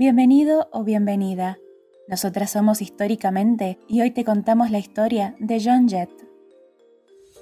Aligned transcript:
Bienvenido 0.00 0.66
o 0.72 0.82
bienvenida. 0.82 1.58
Nosotras 2.08 2.52
somos 2.52 2.80
Históricamente 2.80 3.78
y 3.86 4.00
hoy 4.00 4.12
te 4.12 4.24
contamos 4.24 4.70
la 4.70 4.78
historia 4.78 5.36
de 5.38 5.62
John 5.62 5.90
Jett. 5.90 6.08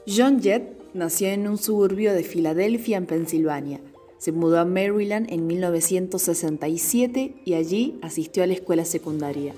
John 0.08 0.42
Jett 0.42 0.76
nació 0.92 1.28
en 1.28 1.46
un 1.46 1.56
suburbio 1.56 2.12
de 2.12 2.24
Filadelfia, 2.24 2.96
en 2.96 3.06
Pensilvania. 3.06 3.80
Se 4.18 4.32
mudó 4.32 4.58
a 4.58 4.64
Maryland 4.64 5.30
en 5.30 5.46
1967 5.46 7.42
y 7.44 7.54
allí 7.54 8.00
asistió 8.02 8.42
a 8.42 8.48
la 8.48 8.54
escuela 8.54 8.84
secundaria. 8.84 9.54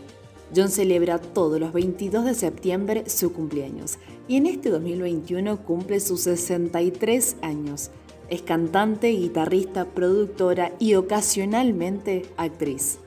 John 0.55 0.69
celebra 0.69 1.19
todos 1.19 1.59
los 1.59 1.73
22 1.73 2.27
de 2.27 2.35
septiembre 2.35 3.05
su 3.07 3.33
cumpleaños 3.33 3.97
y 4.29 4.37
en 4.37 4.45
este 4.45 4.69
2021 4.69 5.65
cumple 5.65 6.01
sus 6.01 6.21
63 6.21 7.37
años. 7.41 7.93
Es 8.31 8.43
cantante, 8.43 9.09
guitarrista, 9.09 9.85
productora 9.85 10.71
y 10.79 10.95
ocasionalmente 10.95 12.27
actriz. 12.37 13.01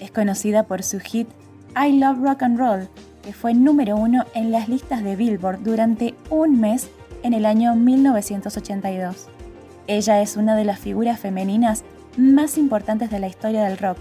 Es 0.00 0.10
conocida 0.10 0.62
por 0.62 0.82
su 0.82 1.00
hit 1.00 1.28
I 1.76 1.98
Love 1.98 2.18
Rock 2.22 2.42
and 2.44 2.58
Roll, 2.58 2.88
que 3.22 3.34
fue 3.34 3.52
número 3.52 3.96
uno 3.96 4.24
en 4.34 4.50
las 4.50 4.68
listas 4.68 5.04
de 5.04 5.16
Billboard 5.16 5.62
durante 5.62 6.14
un 6.30 6.58
mes 6.58 6.88
en 7.22 7.34
el 7.34 7.44
año 7.44 7.74
1982. 7.74 9.26
Ella 9.86 10.22
es 10.22 10.36
una 10.38 10.56
de 10.56 10.64
las 10.64 10.78
figuras 10.78 11.20
femeninas 11.20 11.84
más 12.16 12.56
importantes 12.56 13.10
de 13.10 13.18
la 13.18 13.28
historia 13.28 13.64
del 13.64 13.76
rock. 13.76 13.98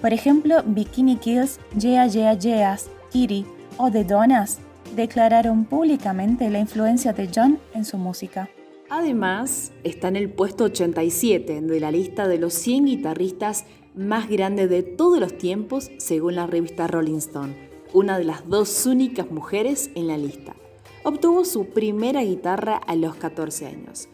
Por 0.00 0.12
ejemplo, 0.12 0.62
Bikini 0.66 1.16
Kills, 1.16 1.60
Yeah 1.78 2.06
Yeah 2.06 2.34
Yeahs, 2.34 2.90
Kitty 3.10 3.46
o 3.76 3.90
The 3.90 4.04
Donas 4.04 4.58
declararon 4.96 5.64
públicamente 5.64 6.50
la 6.50 6.58
influencia 6.58 7.12
de 7.12 7.30
John 7.32 7.58
en 7.74 7.84
su 7.84 7.96
música. 7.96 8.48
Además, 8.96 9.72
está 9.82 10.06
en 10.06 10.14
el 10.14 10.30
puesto 10.30 10.62
87 10.62 11.62
de 11.62 11.80
la 11.80 11.90
lista 11.90 12.28
de 12.28 12.38
los 12.38 12.54
100 12.54 12.84
guitarristas 12.84 13.64
más 13.96 14.28
grandes 14.28 14.70
de 14.70 14.84
todos 14.84 15.18
los 15.18 15.36
tiempos 15.36 15.90
según 15.98 16.36
la 16.36 16.46
revista 16.46 16.86
Rolling 16.86 17.16
Stone, 17.16 17.56
una 17.92 18.18
de 18.18 18.22
las 18.22 18.48
dos 18.48 18.86
únicas 18.86 19.32
mujeres 19.32 19.90
en 19.96 20.06
la 20.06 20.16
lista. 20.16 20.54
Obtuvo 21.02 21.44
su 21.44 21.70
primera 21.70 22.22
guitarra 22.22 22.76
a 22.76 22.94
los 22.94 23.16
14 23.16 23.66
años. 23.66 24.08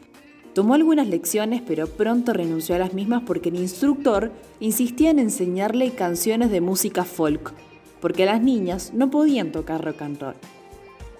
Tomó 0.54 0.72
algunas 0.72 1.08
lecciones, 1.08 1.60
pero 1.60 1.86
pronto 1.86 2.32
renunció 2.32 2.74
a 2.74 2.78
las 2.78 2.94
mismas 2.94 3.24
porque 3.26 3.50
el 3.50 3.56
instructor 3.56 4.32
insistía 4.60 5.10
en 5.10 5.18
enseñarle 5.18 5.90
canciones 5.90 6.50
de 6.50 6.62
música 6.62 7.04
folk, 7.04 7.52
porque 8.00 8.24
las 8.24 8.40
niñas 8.40 8.92
no 8.94 9.10
podían 9.10 9.52
tocar 9.52 9.84
rock 9.84 10.00
and 10.00 10.22
roll. 10.22 10.34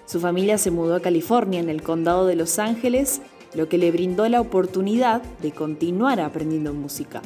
Su 0.07 0.19
familia 0.19 0.57
se 0.57 0.71
mudó 0.71 0.95
a 0.95 0.99
California, 0.99 1.59
en 1.59 1.69
el 1.69 1.83
condado 1.83 2.25
de 2.25 2.35
Los 2.35 2.57
Ángeles, 2.57 3.21
lo 3.53 3.69
que 3.69 3.77
le 3.77 3.91
brindó 3.91 4.27
la 4.29 4.41
oportunidad 4.41 5.21
de 5.41 5.51
continuar 5.51 6.19
aprendiendo 6.19 6.73
música. 6.73 7.21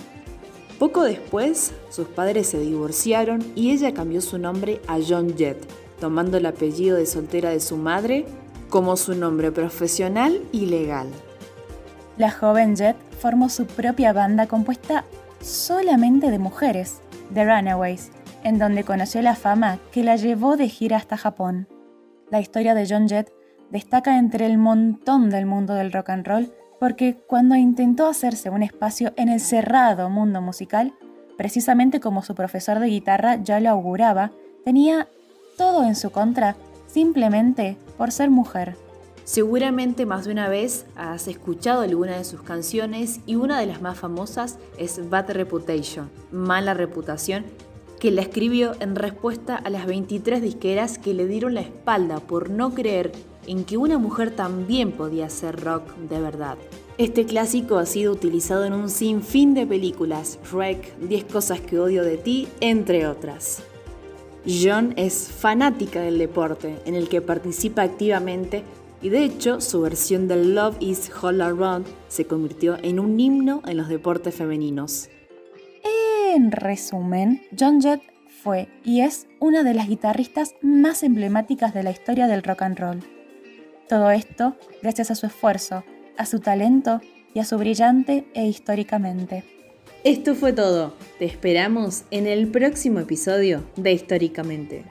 Poco 0.79 1.03
después, 1.03 1.73
sus 1.89 2.07
padres 2.07 2.47
se 2.47 2.59
divorciaron 2.59 3.43
y 3.55 3.71
ella 3.71 3.93
cambió 3.93 4.21
su 4.21 4.37
nombre 4.37 4.81
a 4.87 4.97
John 5.05 5.35
Jett, 5.37 5.57
tomando 5.99 6.37
el 6.37 6.45
apellido 6.45 6.97
de 6.97 7.05
soltera 7.05 7.49
de 7.49 7.61
su 7.61 7.77
madre 7.77 8.25
como 8.69 8.97
su 8.97 9.15
nombre 9.15 9.51
profesional 9.51 10.41
y 10.51 10.65
legal. 10.65 11.07
La 12.17 12.31
joven 12.31 12.75
Jett 12.75 12.97
formó 13.19 13.49
su 13.49 13.65
propia 13.65 14.11
banda 14.11 14.47
compuesta 14.47 15.05
solamente 15.41 16.31
de 16.31 16.39
mujeres, 16.39 16.99
The 17.33 17.45
Runaways, 17.45 18.11
en 18.43 18.59
donde 18.59 18.83
conoció 18.83 19.21
la 19.21 19.35
fama 19.35 19.79
que 19.91 20.03
la 20.03 20.15
llevó 20.15 20.57
de 20.57 20.69
gira 20.69 20.97
hasta 20.97 21.17
Japón. 21.17 21.67
La 22.31 22.39
historia 22.39 22.73
de 22.73 22.87
John 22.89 23.07
Jett 23.07 23.31
destaca 23.71 24.17
entre 24.17 24.45
el 24.45 24.57
montón 24.57 25.29
del 25.29 25.45
mundo 25.45 25.73
del 25.73 25.91
rock 25.91 26.09
and 26.09 26.27
roll 26.27 26.53
porque 26.79 27.17
cuando 27.27 27.55
intentó 27.55 28.07
hacerse 28.07 28.49
un 28.49 28.63
espacio 28.63 29.13
en 29.15 29.29
el 29.29 29.39
cerrado 29.39 30.09
mundo 30.09 30.41
musical, 30.41 30.93
precisamente 31.37 31.99
como 31.99 32.21
su 32.21 32.35
profesor 32.35 32.79
de 32.79 32.87
guitarra 32.87 33.37
ya 33.37 33.59
lo 33.59 33.69
auguraba, 33.69 34.31
tenía 34.63 35.07
todo 35.57 35.83
en 35.83 35.95
su 35.95 36.11
contra 36.11 36.55
simplemente 36.87 37.77
por 37.97 38.11
ser 38.11 38.29
mujer. 38.29 38.75
Seguramente 39.23 40.05
más 40.05 40.25
de 40.25 40.31
una 40.31 40.49
vez 40.49 40.85
has 40.95 41.27
escuchado 41.27 41.81
alguna 41.81 42.17
de 42.17 42.23
sus 42.23 42.43
canciones 42.43 43.21
y 43.25 43.35
una 43.35 43.59
de 43.59 43.65
las 43.65 43.81
más 43.81 43.97
famosas 43.97 44.59
es 44.77 45.09
Bad 45.09 45.31
Reputation, 45.31 46.11
mala 46.31 46.75
reputación, 46.75 47.43
que 48.05 48.11
la 48.11 48.21
escribió 48.21 48.73
en 48.81 48.95
respuesta 48.95 49.55
a 49.55 49.67
las 49.71 49.87
23 49.87 50.39
disqueras 50.39 50.99
que 50.99 51.15
le 51.15 51.25
dieron 51.25 51.55
la 51.55 51.61
espalda 51.61 52.19
por 52.19 52.51
no 52.51 52.71
creer 52.75 53.11
en 53.47 53.63
que 53.63 53.77
una 53.77 53.97
mujer 53.97 54.29
también 54.29 54.91
podía 54.91 55.25
hacer 55.25 55.59
rock 55.59 55.91
de 56.07 56.21
verdad. 56.21 56.55
Este 56.99 57.25
clásico 57.25 57.79
ha 57.79 57.87
sido 57.87 58.13
utilizado 58.13 58.63
en 58.63 58.73
un 58.73 58.91
sinfín 58.91 59.55
de 59.55 59.65
películas, 59.65 60.37
Wreck, 60.53 60.99
10 60.99 61.23
cosas 61.23 61.61
que 61.61 61.79
odio 61.79 62.03
de 62.03 62.17
ti, 62.17 62.47
entre 62.59 63.07
otras. 63.07 63.63
John 64.45 64.93
es 64.97 65.27
fanática 65.27 65.99
del 66.01 66.19
deporte, 66.19 66.77
en 66.85 66.93
el 66.93 67.09
que 67.09 67.23
participa 67.23 67.81
activamente 67.81 68.61
y 69.01 69.09
de 69.09 69.23
hecho 69.23 69.61
su 69.61 69.81
versión 69.81 70.27
del 70.27 70.53
Love 70.53 70.77
is 70.79 71.11
All 71.23 71.41
Around 71.41 71.87
se 72.07 72.27
convirtió 72.27 72.77
en 72.83 72.99
un 72.99 73.19
himno 73.19 73.63
en 73.65 73.77
los 73.77 73.87
deportes 73.87 74.35
femeninos. 74.35 75.09
En 76.35 76.51
resumen, 76.51 77.41
John 77.57 77.79
Jett 77.79 78.01
fue 78.43 78.67
y 78.83 78.99
es 78.99 79.25
una 79.39 79.63
de 79.63 79.73
las 79.73 79.87
guitarristas 79.87 80.53
más 80.61 81.01
emblemáticas 81.01 81.73
de 81.73 81.81
la 81.81 81.91
historia 81.91 82.27
del 82.27 82.43
rock 82.43 82.63
and 82.63 82.77
roll. 82.77 82.99
Todo 83.87 84.11
esto 84.11 84.57
gracias 84.81 85.11
a 85.11 85.15
su 85.15 85.27
esfuerzo, 85.27 85.85
a 86.17 86.25
su 86.25 86.41
talento 86.41 86.99
y 87.33 87.39
a 87.39 87.45
su 87.45 87.57
brillante 87.57 88.27
e 88.33 88.47
históricamente. 88.47 89.45
Esto 90.03 90.35
fue 90.35 90.51
todo. 90.51 90.93
Te 91.19 91.23
esperamos 91.23 92.03
en 92.11 92.27
el 92.27 92.47
próximo 92.51 92.99
episodio 92.99 93.63
de 93.77 93.93
Históricamente. 93.93 94.83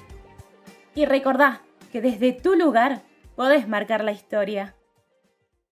Y 0.94 1.04
recordá 1.04 1.60
que 1.92 2.00
desde 2.00 2.32
tu 2.32 2.54
lugar 2.54 3.02
podés 3.36 3.68
marcar 3.68 4.02
la 4.02 4.12
historia. 4.12 4.76